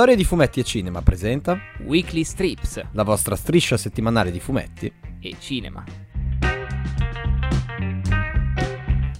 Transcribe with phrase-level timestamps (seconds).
[0.00, 4.90] Storie di fumetti e cinema presenta Weekly Strips la vostra striscia settimanale di fumetti.
[5.20, 5.84] e cinema.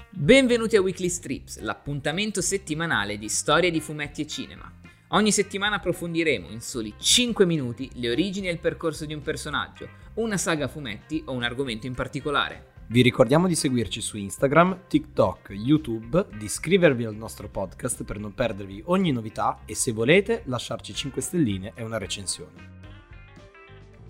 [0.08, 4.72] Benvenuti a Weekly Strips, l'appuntamento settimanale di storie di fumetti e cinema.
[5.08, 9.86] Ogni settimana approfondiremo in soli 5 minuti le origini e il percorso di un personaggio,
[10.14, 12.69] una saga a fumetti o un argomento in particolare.
[12.90, 18.34] Vi ricordiamo di seguirci su Instagram, TikTok, YouTube, di iscrivervi al nostro podcast per non
[18.34, 22.78] perdervi ogni novità e se volete lasciarci 5 stelline e una recensione.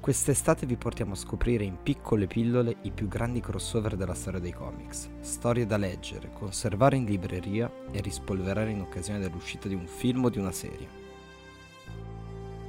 [0.01, 4.55] Quest'estate vi portiamo a scoprire in piccole pillole i più grandi crossover della storia dei
[4.55, 10.25] comics, storie da leggere, conservare in libreria e rispolverare in occasione dell'uscita di un film
[10.25, 10.89] o di una serie.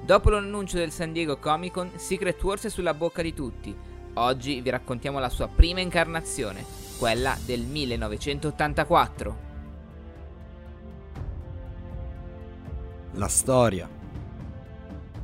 [0.04, 3.91] Dopo l'annuncio del San Diego Comic Con, Secret Wars è sulla bocca di tutti.
[4.16, 6.66] Oggi vi raccontiamo la sua prima incarnazione,
[6.98, 9.50] quella del 1984.
[13.14, 13.90] La storia,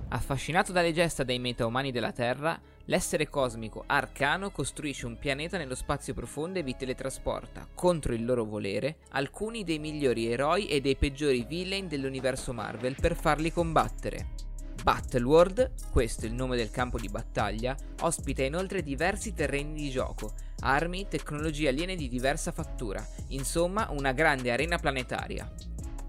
[0.10, 6.14] Affascinato dalle gesta dei metaumani della Terra, l'essere cosmico Arcano costruisce un pianeta nello spazio
[6.14, 11.46] profondo e vi teletrasporta, contro il loro volere, alcuni dei migliori eroi e dei peggiori
[11.46, 14.47] villain dell'universo Marvel per farli combattere.
[14.88, 20.32] Battleworld, questo è il nome del campo di battaglia, ospita inoltre diversi terreni di gioco,
[20.62, 25.52] armi, tecnologie aliene di diversa fattura, insomma una grande arena planetaria.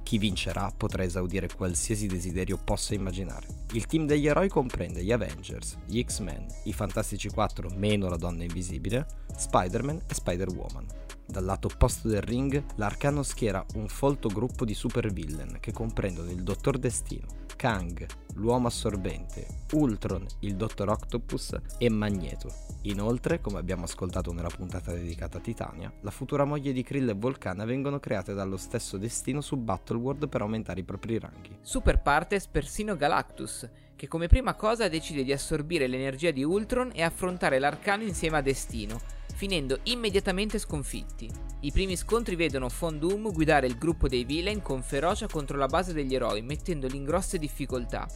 [0.05, 3.49] chi vincerà potrà esaudire qualsiasi desiderio possa immaginare.
[3.73, 8.45] Il team degli eroi comprende gli Avengers, gli X-Men, i Fantastici 4 meno la donna
[8.45, 9.07] invisibile,
[9.37, 10.87] Spider-Man e Spider-Woman.
[11.27, 16.45] Dal lato opposto del ring, l'Arcano schiera un folto gruppo di supervillain che comprendono il
[16.45, 22.49] Dottor Destino, Kang, l'Uomo Assorbente, Ultron, il Dottor Octopus e Magneto.
[22.83, 27.15] Inoltre, come abbiamo ascoltato nella puntata dedicata a Titania, la futura moglie di Krill e
[27.15, 31.59] Volcana vengono create dallo stesso destino su Battleworld per aumentare i propri ranghi.
[31.61, 37.03] Super partes persino Galactus, che come prima cosa decide di assorbire l'energia di Ultron e
[37.03, 39.01] affrontare l'Arcano insieme a Destino,
[39.35, 41.29] finendo immediatamente sconfitti.
[41.63, 45.93] I primi scontri vedono Fondum guidare il gruppo dei villain con ferocia contro la base
[45.93, 48.07] degli eroi, mettendoli in grosse difficoltà.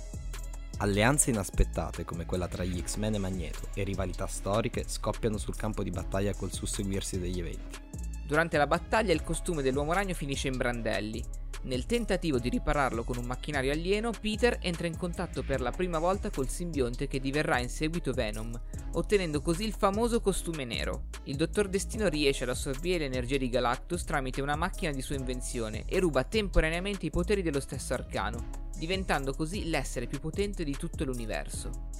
[0.78, 5.82] Alleanze inaspettate come quella tra gli X-Men e Magneto e rivalità storiche scoppiano sul campo
[5.82, 7.80] di battaglia col susseguirsi degli eventi.
[8.24, 11.41] Durante la battaglia il costume dell'uomo ragno finisce in brandelli.
[11.64, 16.00] Nel tentativo di ripararlo con un macchinario alieno, Peter entra in contatto per la prima
[16.00, 18.60] volta col simbionte che diverrà in seguito Venom,
[18.94, 21.04] ottenendo così il famoso costume nero.
[21.24, 25.84] Il Dottor Destino riesce ad assorbire l'energia di Galactus tramite una macchina di sua invenzione
[25.86, 31.04] e ruba temporaneamente i poteri dello stesso arcano, diventando così l'essere più potente di tutto
[31.04, 31.90] l'universo.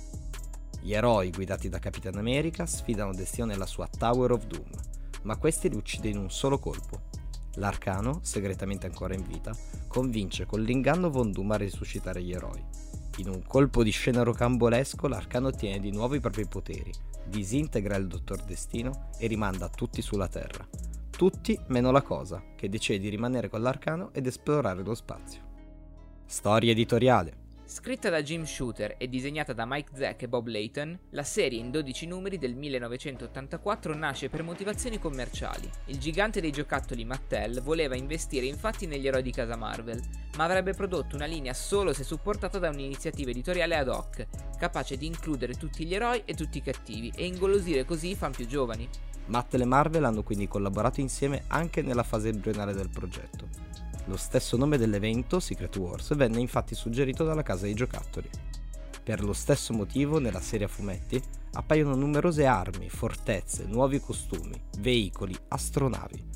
[0.81, 4.71] Gli eroi guidati da Capitan America sfidano Destino nella sua Tower of Doom,
[5.23, 7.11] ma questi li uccide in un solo colpo.
[7.57, 9.55] L'arcano, segretamente ancora in vita,
[9.87, 12.65] convince con l'inganno Von Doom a risuscitare gli eroi.
[13.19, 16.91] In un colpo di scena rocambolesco, l'arcano ottiene di nuovo i propri poteri,
[17.27, 20.67] disintegra il Dottor Destino e rimanda tutti sulla Terra.
[21.11, 25.43] Tutti meno la cosa, che decide di rimanere con l'arcano ed esplorare lo spazio.
[26.25, 27.42] Storia editoriale.
[27.73, 31.71] Scritta da Jim Shooter e disegnata da Mike Zack e Bob Layton, la serie in
[31.71, 35.71] 12 numeri del 1984 nasce per motivazioni commerciali.
[35.87, 40.03] Il gigante dei giocattoli Mattel voleva investire infatti negli eroi di casa Marvel,
[40.37, 44.27] ma avrebbe prodotto una linea solo se supportata da un'iniziativa editoriale ad hoc,
[44.59, 48.33] capace di includere tutti gli eroi e tutti i cattivi e ingolosire così i fan
[48.33, 48.87] più giovani.
[49.29, 53.72] Mattel e Marvel hanno quindi collaborato insieme anche nella fase embrionale del progetto.
[54.07, 58.29] Lo stesso nome dell'evento, Secret Wars, venne infatti suggerito dalla casa dei giocattoli.
[59.03, 61.21] Per lo stesso motivo, nella serie a fumetti
[61.53, 66.31] appaiono numerose armi, fortezze, nuovi costumi, veicoli, astronavi.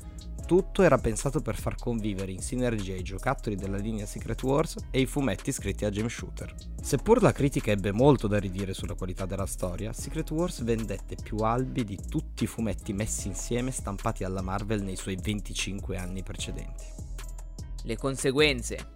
[0.45, 5.01] Tutto era pensato per far convivere in sinergia i giocattoli della linea Secret Wars e
[5.01, 6.55] i fumetti scritti a James Shooter.
[6.81, 11.39] Seppur la critica ebbe molto da ridire sulla qualità della storia, Secret Wars vendette più
[11.39, 17.06] albi di tutti i fumetti messi insieme stampati alla Marvel nei suoi 25 anni precedenti.
[17.87, 18.95] Le conseguenze.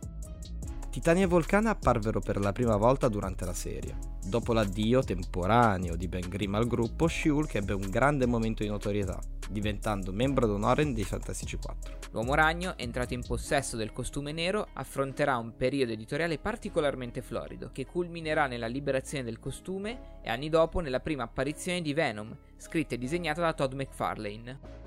[0.90, 3.96] Titania e Volcana apparvero per la prima volta durante la serie.
[4.22, 9.18] Dopo l'addio temporaneo di Ben Grimm al gruppo, She-Hulk ebbe un grande momento di notorietà,
[9.50, 12.00] diventando membro d'onore dei Fantastici 4.
[12.12, 17.86] L'uomo ragno, entrato in possesso del costume nero, affronterà un periodo editoriale particolarmente florido, che
[17.86, 22.98] culminerà nella liberazione del costume e anni dopo nella prima apparizione di Venom, scritta e
[22.98, 24.82] disegnata da Todd McFarlane.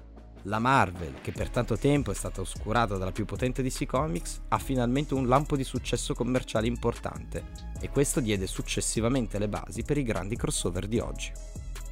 [0.47, 4.59] La Marvel, che per tanto tempo è stata oscurata dalla più potente DC Comics, ha
[4.59, 7.45] finalmente un lampo di successo commerciale importante
[7.81, 11.33] e questo diede successivamente le basi per i grandi crossover di oggi.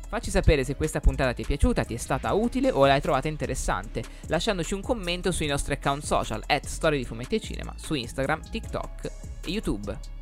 [0.07, 3.29] Facci sapere se questa puntata ti è piaciuta, ti è stata utile o l'hai trovata
[3.29, 7.95] interessante, lasciandoci un commento sui nostri account social at Storie di Fumetti e Cinema su
[7.95, 9.11] Instagram, TikTok
[9.47, 10.22] e YouTube.